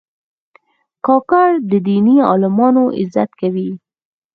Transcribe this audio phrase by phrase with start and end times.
[1.05, 3.69] کاکړ د دیني عالمانو عزت کوي.